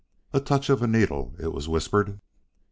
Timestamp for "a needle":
0.81-1.35